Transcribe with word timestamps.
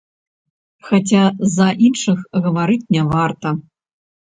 Хаця 0.87 1.23
за 1.57 1.67
іншых 1.89 2.17
гаварыць 2.47 2.89
не 2.99 3.07
варта. 3.15 3.57